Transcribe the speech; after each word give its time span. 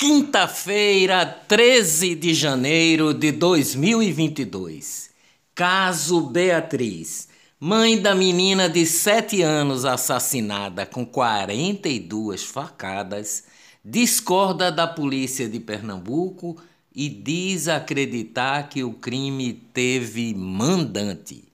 Quinta-feira, 0.00 1.26
13 1.26 2.14
de 2.14 2.32
janeiro 2.32 3.12
de 3.12 3.30
2022. 3.32 5.10
Caso 5.54 6.22
Beatriz, 6.22 7.28
mãe 7.60 8.00
da 8.00 8.14
menina 8.14 8.66
de 8.66 8.86
7 8.86 9.42
anos 9.42 9.84
assassinada 9.84 10.86
com 10.86 11.04
42 11.04 12.44
facadas, 12.44 13.44
discorda 13.84 14.72
da 14.72 14.86
polícia 14.86 15.46
de 15.46 15.60
Pernambuco 15.60 16.56
e 16.94 17.06
diz 17.06 17.68
acreditar 17.68 18.70
que 18.70 18.82
o 18.82 18.94
crime 18.94 19.52
teve 19.52 20.34
mandante. 20.34 21.44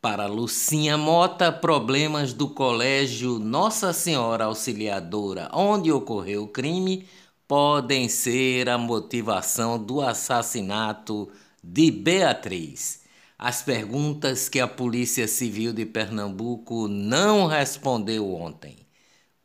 Para 0.00 0.26
Lucinha 0.26 0.96
Mota, 0.96 1.50
problemas 1.50 2.32
do 2.32 2.48
colégio 2.48 3.40
Nossa 3.40 3.92
Senhora 3.92 4.44
Auxiliadora, 4.44 5.50
onde 5.52 5.90
ocorreu 5.90 6.44
o 6.44 6.48
crime, 6.48 7.06
podem 7.54 8.08
ser 8.08 8.66
a 8.70 8.78
motivação 8.78 9.78
do 9.78 10.00
assassinato 10.00 11.30
de 11.62 11.90
Beatriz. 11.90 13.02
As 13.38 13.60
perguntas 13.60 14.48
que 14.48 14.58
a 14.58 14.66
Polícia 14.66 15.28
Civil 15.28 15.74
de 15.74 15.84
Pernambuco 15.84 16.88
não 16.88 17.46
respondeu 17.46 18.34
ontem. 18.34 18.78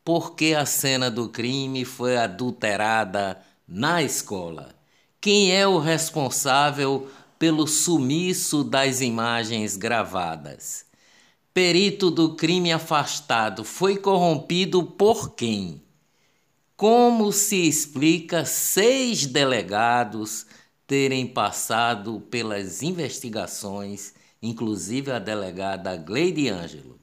Por 0.02 0.34
que 0.34 0.54
a 0.54 0.64
cena 0.64 1.10
do 1.10 1.28
crime 1.28 1.84
foi 1.84 2.16
adulterada 2.16 3.42
na 3.68 4.02
escola? 4.02 4.74
Quem 5.20 5.54
é 5.54 5.68
o 5.68 5.78
responsável 5.78 7.10
pelo 7.38 7.66
sumiço 7.66 8.64
das 8.64 9.02
imagens 9.02 9.76
gravadas? 9.76 10.86
Perito 11.52 12.10
do 12.10 12.34
crime 12.34 12.72
afastado 12.72 13.64
foi 13.64 13.98
corrompido 13.98 14.82
por 14.82 15.34
quem? 15.34 15.86
Como 16.78 17.32
se 17.32 17.66
explica 17.66 18.44
seis 18.44 19.26
delegados 19.26 20.46
terem 20.86 21.26
passado 21.26 22.20
pelas 22.30 22.84
investigações, 22.84 24.14
inclusive 24.40 25.10
a 25.10 25.18
delegada 25.18 25.96
Gleide 25.96 26.48
Ângelo? 26.48 26.96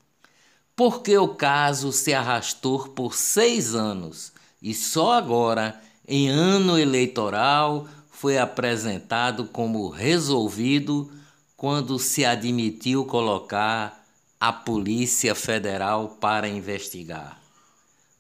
Porque 0.78 1.18
o 1.18 1.36
caso 1.36 1.92
se 1.92 2.14
arrastou 2.14 2.88
por 2.88 3.16
seis 3.16 3.76
anos 3.76 4.31
e 4.62 4.73
só 4.73 5.12
agora, 5.12 5.78
em 6.08 6.30
ano 6.30 6.80
eleitoral, 6.80 7.86
foi 8.09 8.38
apresentado 8.38 9.44
como 9.44 9.90
resolvido 9.90 11.12
quando 11.58 12.00
se 12.00 12.23
admitiu 12.23 13.03
colocar 13.03 14.08
a 14.40 14.53
Polícia 14.53 15.36
Federal 15.36 16.16
para 16.22 16.48
investigar. 16.48 17.45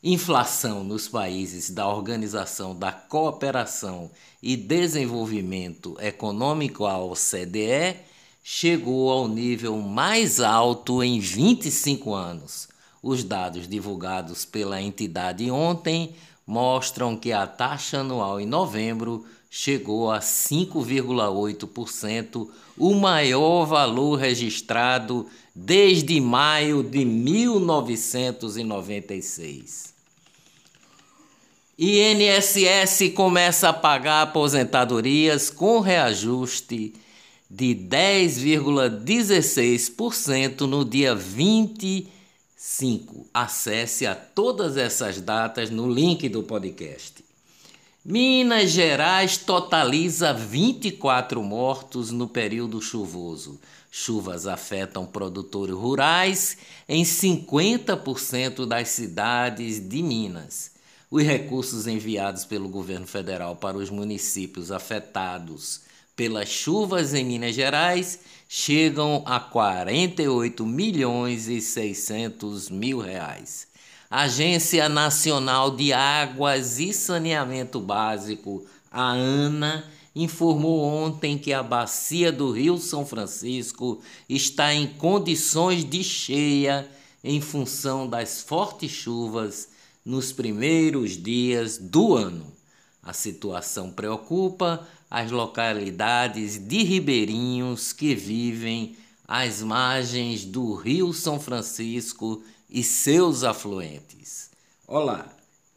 Inflação 0.03 0.83
nos 0.83 1.07
países 1.07 1.69
da 1.69 1.87
Organização 1.87 2.75
da 2.75 2.91
Cooperação 2.91 4.09
e 4.41 4.57
Desenvolvimento 4.57 5.95
Econômico, 6.01 6.85
a 6.85 6.97
OCDE, 6.97 7.97
chegou 8.43 9.11
ao 9.11 9.27
nível 9.27 9.77
mais 9.77 10.39
alto 10.39 11.03
em 11.03 11.19
25 11.19 12.15
anos. 12.15 12.67
Os 13.03 13.23
dados 13.23 13.67
divulgados 13.67 14.43
pela 14.43 14.81
entidade 14.81 15.51
ontem 15.51 16.15
mostram 16.47 17.15
que 17.15 17.31
a 17.31 17.45
taxa 17.45 17.99
anual 17.99 18.39
em 18.39 18.47
novembro 18.47 19.23
chegou 19.53 20.09
a 20.09 20.21
5,8%, 20.21 22.47
o 22.77 22.93
maior 22.93 23.65
valor 23.65 24.15
registrado 24.15 25.27
desde 25.53 26.21
maio 26.21 26.81
de 26.81 27.03
1996. 27.03 29.93
INSS 31.77 33.09
começa 33.13 33.67
a 33.67 33.73
pagar 33.73 34.21
aposentadorias 34.21 35.49
com 35.49 35.81
reajuste 35.81 36.93
de 37.49 37.75
10,16% 37.75 40.61
no 40.61 40.85
dia 40.85 41.13
25. 41.13 43.27
Acesse 43.33 44.05
a 44.05 44.15
todas 44.15 44.77
essas 44.77 45.19
datas 45.19 45.69
no 45.69 45.91
link 45.91 46.29
do 46.29 46.41
podcast. 46.41 47.30
Minas 48.03 48.71
Gerais 48.71 49.37
totaliza 49.37 50.33
24 50.33 51.43
mortos 51.43 52.09
no 52.09 52.27
período 52.27 52.81
chuvoso. 52.81 53.59
Chuvas 53.91 54.47
afetam 54.47 55.05
produtores 55.05 55.75
rurais 55.75 56.57
em 56.89 57.03
50% 57.03 58.65
das 58.65 58.89
cidades 58.89 59.79
de 59.79 60.01
Minas. 60.01 60.71
Os 61.11 61.21
recursos 61.21 61.85
enviados 61.85 62.43
pelo 62.43 62.69
governo 62.69 63.05
federal 63.05 63.55
para 63.55 63.77
os 63.77 63.91
municípios 63.91 64.71
afetados 64.71 65.81
pelas 66.15 66.49
chuvas 66.49 67.13
em 67.13 67.23
Minas 67.23 67.53
Gerais 67.53 68.17
chegam 68.49 69.21
a 69.27 69.39
48 69.39 70.65
milhões 70.65 71.47
e 71.47 71.61
600 71.61 72.67
mil 72.71 72.97
reais. 72.97 73.70
Agência 74.11 74.89
Nacional 74.89 75.73
de 75.73 75.93
Águas 75.93 76.79
e 76.79 76.91
Saneamento 76.91 77.79
Básico, 77.79 78.65
a 78.91 79.11
ANA, 79.13 79.85
informou 80.13 80.83
ontem 80.83 81.37
que 81.37 81.53
a 81.53 81.63
bacia 81.63 82.29
do 82.29 82.51
Rio 82.51 82.77
São 82.77 83.05
Francisco 83.05 84.01
está 84.27 84.73
em 84.73 84.85
condições 84.85 85.89
de 85.89 86.03
cheia 86.03 86.91
em 87.23 87.39
função 87.39 88.05
das 88.05 88.41
fortes 88.41 88.91
chuvas 88.91 89.69
nos 90.03 90.33
primeiros 90.33 91.11
dias 91.15 91.77
do 91.77 92.13
ano. 92.13 92.51
A 93.01 93.13
situação 93.13 93.91
preocupa 93.91 94.85
as 95.09 95.31
localidades 95.31 96.57
de 96.57 96.83
ribeirinhos 96.83 97.93
que 97.93 98.13
vivem 98.13 98.97
às 99.33 99.61
margens 99.61 100.43
do 100.43 100.73
Rio 100.73 101.13
São 101.13 101.39
Francisco 101.39 102.43
e 102.69 102.83
seus 102.83 103.45
afluentes. 103.45 104.49
Olá, 104.85 105.25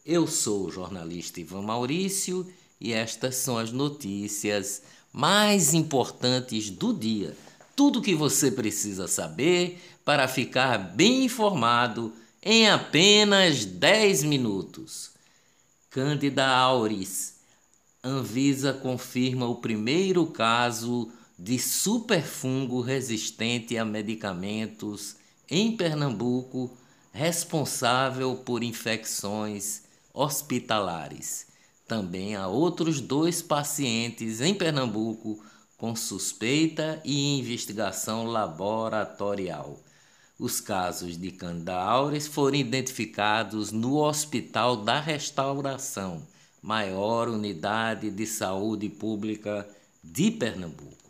eu 0.05 0.27
sou 0.27 0.67
o 0.67 0.73
jornalista 0.73 1.39
Ivan 1.39 1.63
Maurício 1.63 2.53
e 2.81 2.93
estas 2.93 3.37
são 3.37 3.57
as 3.57 3.71
notícias 3.71 4.83
mais 5.13 5.73
importantes 5.73 6.69
do 6.69 6.93
dia. 6.93 7.37
Tudo 7.77 8.03
que 8.03 8.13
você 8.13 8.51
precisa 8.51 9.07
saber 9.07 9.81
para 10.05 10.27
ficar 10.27 10.77
bem 10.77 11.27
informado 11.27 12.13
em 12.43 12.69
apenas 12.69 13.65
10 13.65 14.25
minutos. 14.25 15.13
Cândida 15.91 16.45
auris. 16.45 17.35
Anvisa 18.03 18.73
confirma 18.73 19.47
o 19.47 19.55
primeiro 19.55 20.27
caso 20.27 21.09
de 21.39 21.59
superfungo 21.59 22.81
resistente 22.81 23.77
a 23.77 23.85
medicamentos 23.85 25.17
em 25.51 25.77
Pernambuco 25.77 26.71
responsável 27.13 28.37
por 28.37 28.63
infecções 28.63 29.83
hospitalares. 30.13 31.47
Também 31.87 32.35
há 32.35 32.47
outros 32.47 33.01
dois 33.01 33.43
pacientes 33.43 34.41
em 34.41 34.55
Pernambuco 34.55 35.43
com 35.77 35.95
suspeita 35.95 37.01
e 37.05 37.39
investigação 37.39 38.25
laboratorial. 38.25 39.79
Os 40.39 40.61
casos 40.61 41.17
de 41.17 41.31
Candida 41.31 41.75
auris 41.75 42.27
foram 42.27 42.57
identificados 42.57 43.71
no 43.71 43.97
Hospital 43.99 44.79
da 44.79 44.99
Restauração, 44.99 46.27
maior 46.63 47.29
unidade 47.29 48.11
de 48.11 48.27
saúde 48.27 48.89
pública 48.89 49.69
de 50.03 50.31
Pernambuco. 50.31 51.04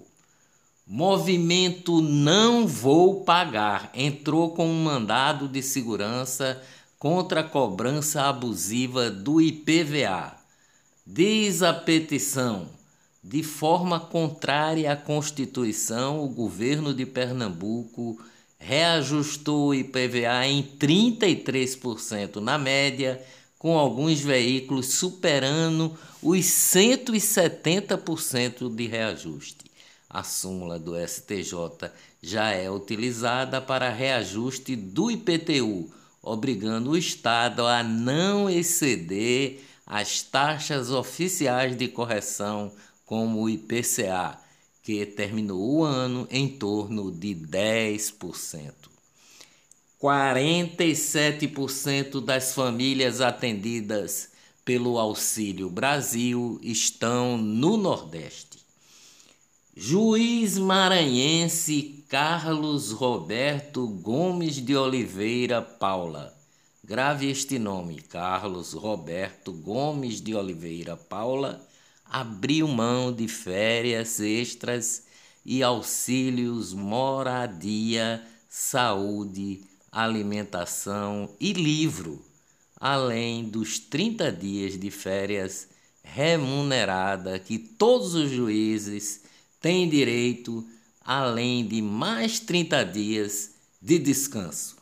Movimento 0.86 2.02
Não 2.02 2.66
Vou 2.66 3.24
Pagar 3.24 3.90
entrou 3.94 4.50
com 4.50 4.68
um 4.68 4.84
mandado 4.84 5.48
de 5.48 5.62
segurança 5.62 6.62
contra 6.98 7.40
a 7.40 7.44
cobrança 7.44 8.24
abusiva 8.24 9.10
do 9.10 9.40
IPVA. 9.40 10.34
Diz 11.06 11.62
a 11.62 11.72
petição: 11.72 12.68
de 13.22 13.42
forma 13.42 13.98
contrária 13.98 14.92
à 14.92 14.96
Constituição, 14.96 16.22
o 16.22 16.28
governo 16.28 16.92
de 16.92 17.06
Pernambuco 17.06 18.22
reajustou 18.58 19.68
o 19.68 19.74
IPVA 19.74 20.46
em 20.46 20.62
33% 20.62 22.36
na 22.36 22.58
média, 22.58 23.24
com 23.58 23.78
alguns 23.78 24.20
veículos 24.20 24.88
superando 24.88 25.98
os 26.22 26.44
170% 26.44 28.74
de 28.74 28.86
reajuste. 28.86 29.73
A 30.14 30.22
súmula 30.22 30.78
do 30.78 30.94
STJ 30.96 31.90
já 32.22 32.52
é 32.52 32.70
utilizada 32.70 33.60
para 33.60 33.90
reajuste 33.90 34.76
do 34.76 35.10
IPTU, 35.10 35.90
obrigando 36.22 36.90
o 36.90 36.96
Estado 36.96 37.66
a 37.66 37.82
não 37.82 38.48
exceder 38.48 39.64
as 39.84 40.22
taxas 40.22 40.92
oficiais 40.92 41.76
de 41.76 41.88
correção, 41.88 42.70
como 43.04 43.42
o 43.42 43.50
IPCA, 43.50 44.38
que 44.84 45.04
terminou 45.04 45.78
o 45.78 45.82
ano 45.82 46.28
em 46.30 46.46
torno 46.46 47.10
de 47.10 47.34
10%. 47.34 48.72
47% 50.00 52.24
das 52.24 52.54
famílias 52.54 53.20
atendidas 53.20 54.28
pelo 54.64 54.96
Auxílio 54.96 55.68
Brasil 55.68 56.60
estão 56.62 57.36
no 57.36 57.76
Nordeste. 57.76 58.63
Juiz 59.76 60.56
maranhense 60.56 62.04
Carlos 62.08 62.92
Roberto 62.92 63.88
Gomes 63.88 64.64
de 64.64 64.76
Oliveira 64.76 65.60
Paula. 65.60 66.32
Grave 66.84 67.28
este 67.28 67.58
nome, 67.58 67.96
Carlos 67.96 68.72
Roberto 68.72 69.52
Gomes 69.52 70.20
de 70.20 70.32
Oliveira 70.32 70.96
Paula 70.96 71.60
abriu 72.04 72.68
mão 72.68 73.12
de 73.12 73.26
férias 73.26 74.20
extras 74.20 75.06
e 75.44 75.60
auxílios 75.60 76.72
moradia, 76.72 78.24
saúde, 78.48 79.64
alimentação 79.90 81.28
e 81.40 81.52
livro, 81.52 82.24
além 82.80 83.42
dos 83.42 83.80
30 83.80 84.30
dias 84.30 84.78
de 84.78 84.92
férias 84.92 85.66
remunerada 86.04 87.40
que 87.40 87.58
todos 87.58 88.14
os 88.14 88.30
juízes 88.30 89.23
têm 89.64 89.88
direito, 89.88 90.62
além 91.00 91.66
de 91.66 91.80
mais 91.80 92.38
30 92.38 92.84
dias 92.84 93.52
de 93.80 93.98
descanso. 93.98 94.76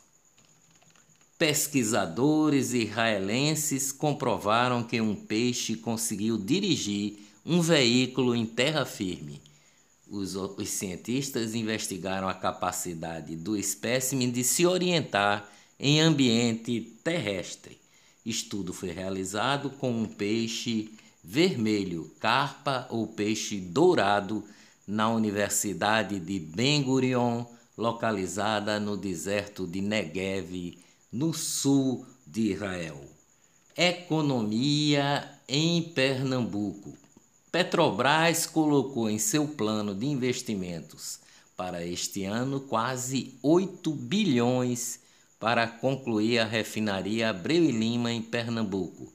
Pesquisadores 1.38 2.73
israelenses 2.73 3.93
comprovaram 3.93 4.82
que 4.82 5.00
um 5.00 5.14
peixe 5.14 5.76
conseguiu 5.76 6.37
dirigir 6.37 7.17
um 7.46 7.61
veículo 7.61 8.34
em 8.34 8.44
terra 8.44 8.84
firme. 8.84 9.40
Os, 10.11 10.34
os, 10.34 10.69
cientistas 10.69 11.55
investigaram 11.55 12.28
a 12.28 12.35
capacidade 12.35 13.37
do 13.37 13.56
espécime 13.56 14.28
de 14.32 14.43
se 14.43 14.67
orientar 14.67 15.49
em 15.78 16.00
ambiente 16.00 16.81
terrestre. 17.05 17.78
Estudo 18.26 18.73
foi 18.73 18.90
realizado 18.90 19.70
com 19.70 19.93
um 19.93 20.06
peixe 20.06 20.90
vermelho, 21.23 22.11
carpa 22.19 22.88
ou 22.90 23.06
peixe 23.06 23.61
dourado, 23.61 24.44
na 24.93 25.09
Universidade 25.09 26.21
de 26.21 26.39
Ben 26.39 26.83
Gurion, 26.83 27.47
localizada 27.79 28.79
no 28.79 28.94
deserto 28.94 29.67
de 29.67 29.81
Negev, 29.81 30.79
no 31.11 31.33
sul 31.33 32.05
de 32.27 32.53
Israel. 32.53 33.00
Economia 33.75 35.27
em 35.49 35.83
Pernambuco. 35.83 36.93
Petrobras 37.50 38.44
colocou 38.44 39.09
em 39.09 39.19
seu 39.19 39.49
plano 39.49 39.94
de 39.94 40.05
investimentos 40.05 41.21
para 41.56 41.83
este 41.87 42.25
ano 42.25 42.61
quase 42.61 43.38
8 43.43 43.91
bilhões 43.93 45.00
para 45.41 45.67
concluir 45.67 46.38
a 46.38 46.45
refinaria 46.45 47.31
Abreu 47.31 47.65
e 47.65 47.73
Lima 47.73 48.12
em 48.12 48.21
Pernambuco. 48.21 49.11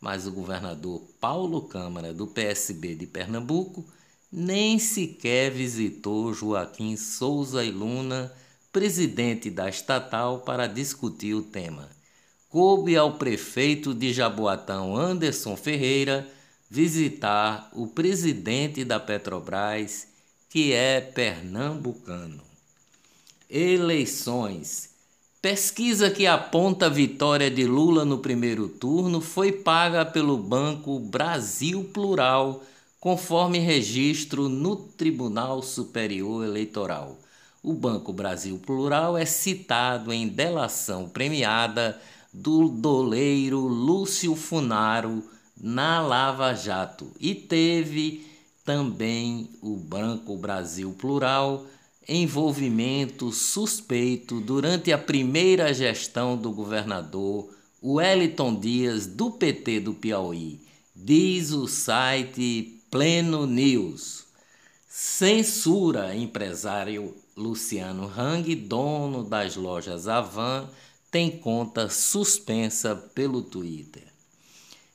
Mas 0.00 0.24
o 0.24 0.30
governador 0.30 1.02
Paulo 1.20 1.62
Câmara, 1.62 2.14
do 2.14 2.28
PSB 2.28 2.94
de 2.94 3.08
Pernambuco, 3.08 3.84
nem 4.30 4.78
sequer 4.78 5.50
visitou 5.50 6.32
Joaquim 6.34 6.96
Souza 6.96 7.64
e 7.64 7.70
Luna 7.70 8.32
presidente 8.76 9.48
da 9.50 9.70
estatal 9.70 10.40
para 10.40 10.66
discutir 10.66 11.32
o 11.32 11.40
tema. 11.40 11.88
Coube 12.50 12.94
ao 12.94 13.14
prefeito 13.14 13.94
de 13.94 14.12
Jaboatão, 14.12 14.94
Anderson 14.94 15.56
Ferreira, 15.56 16.28
visitar 16.68 17.70
o 17.72 17.86
presidente 17.86 18.84
da 18.84 19.00
Petrobras, 19.00 20.08
que 20.50 20.74
é 20.74 21.00
pernambucano. 21.00 22.42
Eleições. 23.48 24.90
Pesquisa 25.40 26.10
que 26.10 26.26
aponta 26.26 26.84
a 26.84 26.90
vitória 26.90 27.50
de 27.50 27.64
Lula 27.64 28.04
no 28.04 28.18
primeiro 28.18 28.68
turno 28.68 29.22
foi 29.22 29.52
paga 29.52 30.04
pelo 30.04 30.36
Banco 30.36 30.98
Brasil 30.98 31.82
Plural, 31.94 32.62
conforme 33.06 33.60
registro 33.60 34.48
no 34.48 34.74
Tribunal 34.74 35.62
Superior 35.62 36.44
Eleitoral. 36.44 37.16
O 37.62 37.72
Banco 37.72 38.12
Brasil 38.12 38.58
Plural 38.58 39.16
é 39.16 39.24
citado 39.24 40.12
em 40.12 40.26
delação 40.26 41.08
premiada 41.08 42.00
do 42.32 42.68
doleiro 42.68 43.60
Lúcio 43.60 44.34
Funaro 44.34 45.22
na 45.56 46.00
Lava 46.00 46.52
Jato 46.52 47.12
e 47.20 47.32
teve 47.32 48.26
também 48.64 49.50
o 49.62 49.76
Banco 49.76 50.36
Brasil 50.36 50.92
Plural 50.98 51.64
envolvimento 52.08 53.30
suspeito 53.30 54.40
durante 54.40 54.90
a 54.90 54.98
primeira 54.98 55.72
gestão 55.72 56.36
do 56.36 56.50
governador 56.50 57.54
Wellington 57.80 58.58
Dias 58.58 59.06
do 59.06 59.30
PT 59.30 59.78
do 59.78 59.94
Piauí, 59.94 60.60
diz 60.92 61.52
o 61.52 61.68
site 61.68 62.75
Pleno 62.88 63.46
News. 63.46 64.26
Censura 64.88 66.14
empresário 66.14 67.16
Luciano 67.36 68.06
Hang, 68.06 68.54
dono 68.54 69.24
das 69.24 69.56
lojas 69.56 70.06
Avan, 70.06 70.70
tem 71.10 71.28
conta 71.28 71.88
suspensa 71.90 72.94
pelo 72.94 73.42
Twitter. 73.42 74.04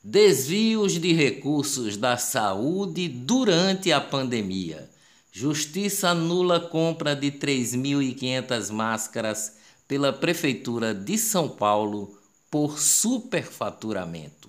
Desvios 0.01 0.93
de 0.93 1.11
recursos 1.11 1.97
da 1.97 2.15
saúde 2.15 3.09
durante 3.09 3.91
a 3.91 3.99
pandemia. 3.99 4.89
Justiça 5.29 6.09
anula 6.09 6.61
compra 6.61 7.13
de 7.13 7.29
3.500 7.29 8.71
máscaras 8.71 9.57
pela 9.85 10.13
Prefeitura 10.13 10.93
de 10.93 11.17
São 11.17 11.49
Paulo 11.49 12.17
por 12.49 12.79
superfaturamento. 12.79 14.40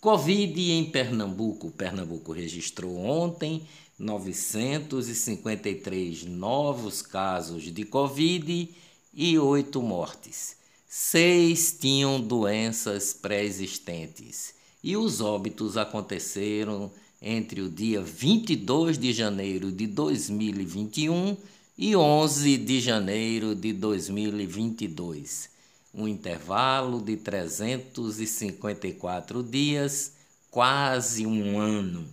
Covid 0.00 0.70
em 0.70 0.84
Pernambuco. 0.84 1.72
Pernambuco 1.72 2.30
registrou 2.30 2.96
ontem 2.98 3.66
953 3.98 6.24
novos 6.24 7.02
casos 7.02 7.64
de 7.64 7.84
Covid 7.84 8.70
e 9.12 9.38
oito 9.38 9.82
mortes. 9.82 10.56
Seis 10.88 11.76
tinham 11.78 12.20
doenças 12.20 13.12
pré-existentes 13.12 14.54
e 14.84 14.96
os 14.96 15.20
óbitos 15.20 15.76
aconteceram 15.76 16.92
entre 17.20 17.60
o 17.60 17.68
dia 17.68 18.00
22 18.00 18.96
de 18.96 19.12
janeiro 19.12 19.72
de 19.72 19.88
2021 19.88 21.36
e 21.76 21.96
11 21.96 22.56
de 22.56 22.80
janeiro 22.80 23.54
de 23.54 23.72
2022, 23.72 25.50
um 25.98 26.06
intervalo 26.06 27.02
de 27.02 27.16
354 27.16 29.42
dias, 29.42 30.12
quase 30.48 31.26
um 31.26 31.58
ano. 31.58 32.06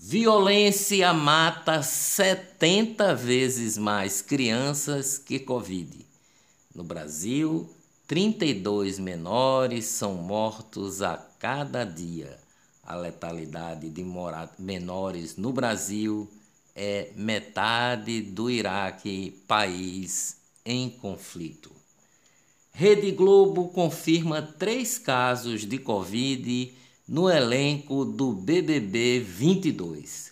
Violência 0.04 1.14
mata 1.14 1.84
70 1.84 3.14
vezes 3.14 3.78
mais 3.78 4.20
crianças 4.20 5.20
que 5.20 5.38
Covid. 5.38 6.04
No 6.74 6.84
Brasil, 6.84 7.70
32 8.08 8.98
menores 8.98 9.86
são 9.86 10.16
mortos 10.16 11.04
a 11.04 11.18
cada 11.38 11.84
dia. 11.84 12.36
A 12.84 12.96
letalidade 12.96 13.92
de 13.92 14.04
menores 14.58 15.38
no 15.38 15.54
Brasil 15.54 16.28
é 16.76 17.12
metade 17.16 18.24
do 18.24 18.50
Iraque, 18.50 19.40
país 19.48 20.38
em 20.66 20.90
conflito. 20.90 21.72
Rede 22.74 23.12
Globo 23.12 23.68
confirma 23.68 24.42
três 24.42 24.98
casos 24.98 25.62
de 25.64 25.78
Covid 25.78 26.81
no 27.12 27.30
elenco 27.30 28.06
do 28.06 28.32
BBB 28.32 29.20
22. 29.20 30.32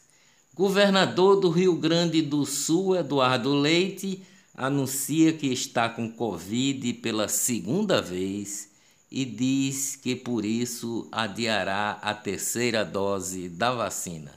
Governador 0.55 1.37
do 1.41 1.49
Rio 1.49 1.75
Grande 1.75 2.21
do 2.21 2.45
Sul, 2.45 2.95
Eduardo 2.95 3.53
Leite, 3.53 4.23
anuncia 4.55 5.33
que 5.33 5.47
está 5.47 5.89
com 5.89 6.09
Covid 6.09 6.93
pela 6.93 7.27
segunda 7.27 8.01
vez 8.01 8.69
e 9.11 9.25
diz 9.25 9.97
que 9.97 10.15
por 10.15 10.45
isso 10.45 11.05
adiará 11.11 11.99
a 12.01 12.13
terceira 12.13 12.85
dose 12.85 13.49
da 13.49 13.73
vacina. 13.73 14.31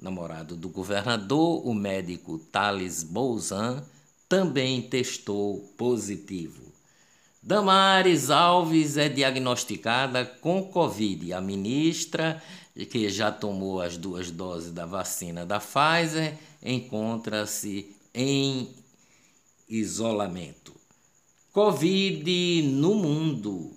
Namorado 0.00 0.56
do 0.56 0.70
governador, 0.70 1.60
o 1.68 1.74
médico 1.74 2.38
Thales 2.38 3.04
Bolzan, 3.04 3.84
também 4.26 4.80
testou 4.80 5.58
positivo. 5.76 6.71
Damares 7.44 8.30
Alves 8.30 8.96
é 8.96 9.08
diagnosticada 9.08 10.24
com 10.24 10.62
Covid. 10.62 11.32
A 11.32 11.40
ministra, 11.40 12.40
que 12.88 13.08
já 13.10 13.32
tomou 13.32 13.80
as 13.80 13.96
duas 13.96 14.30
doses 14.30 14.70
da 14.70 14.86
vacina 14.86 15.44
da 15.44 15.58
Pfizer, 15.58 16.38
encontra-se 16.62 17.96
em 18.14 18.68
isolamento. 19.68 20.72
Covid 21.52 22.62
no 22.62 22.94
mundo. 22.94 23.72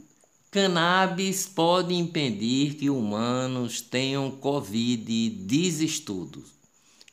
Cannabis 0.51 1.47
pode 1.47 1.95
impedir 1.95 2.75
que 2.75 2.91
humanos 2.91 3.81
tenham 3.81 4.29
Covid, 4.29 5.29
diz 5.29 5.79
estudo. 5.79 6.45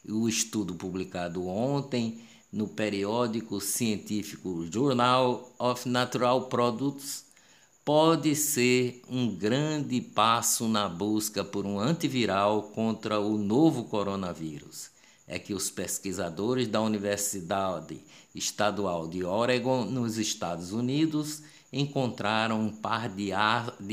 O 0.07 0.29
estudo 0.29 0.75
publicado 0.75 1.47
ontem 1.47 2.21
no 2.53 2.69
periódico 2.69 3.61
científico 3.61 4.67
Journal 4.71 5.51
of 5.59 5.89
Natural 5.89 6.49
Products 6.49 7.25
pode 7.83 8.37
ser 8.37 9.03
um 9.09 9.35
grande 9.35 10.01
passo 10.01 10.69
na 10.69 10.89
busca 10.89 11.43
por 11.43 11.65
um 11.65 11.81
antiviral 11.81 12.65
contra 12.75 13.19
o 13.19 13.39
novo 13.39 13.85
coronavírus. 13.85 14.91
É 15.27 15.39
que 15.39 15.55
os 15.55 15.71
pesquisadores 15.71 16.69
da 16.69 16.83
Universidade 16.83 18.01
Estadual 18.35 19.09
de 19.09 19.25
Oregon, 19.25 19.85
nos 19.85 20.19
Estados 20.19 20.73
Unidos, 20.73 21.43
encontraram 21.73 22.61
um 22.61 22.71
par 22.71 23.09
de, 23.09 23.33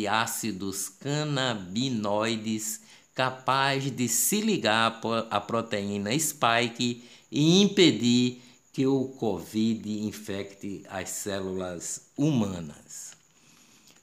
ácidos 0.08 0.90
canabinoides 0.90 2.82
capaz 3.16 3.90
de 3.90 4.08
se 4.08 4.42
ligar 4.42 5.00
à 5.30 5.40
proteína 5.40 6.18
spike 6.18 7.04
e 7.32 7.62
impedir 7.62 8.42
que 8.80 8.88
o 8.88 9.10
Covid 9.10 10.06
infecte 10.06 10.86
as 10.90 11.10
células 11.10 12.04
humanas. 12.18 13.12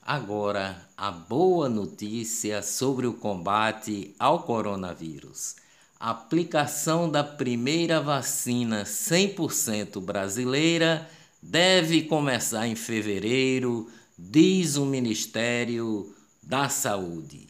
Agora, 0.05 0.87
a 0.95 1.09
boa 1.09 1.67
notícia 1.67 2.61
sobre 2.61 3.07
o 3.07 3.13
combate 3.13 4.13
ao 4.19 4.43
coronavírus. 4.43 5.55
A 5.99 6.11
aplicação 6.11 7.09
da 7.09 7.23
primeira 7.23 7.99
vacina 7.99 8.83
100% 8.83 9.99
brasileira 9.99 11.09
deve 11.41 12.03
começar 12.03 12.67
em 12.67 12.75
fevereiro, 12.75 13.89
diz 14.15 14.75
o 14.75 14.85
Ministério 14.85 16.15
da 16.43 16.69
Saúde. 16.69 17.47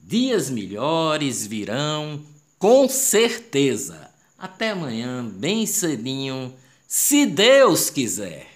Dias 0.00 0.50
melhores 0.50 1.46
virão, 1.46 2.20
com 2.58 2.88
certeza. 2.88 4.10
Até 4.36 4.70
amanhã, 4.70 5.24
bem 5.24 5.64
cedinho, 5.66 6.52
se 6.96 7.26
Deus 7.26 7.90
quiser. 7.90 8.46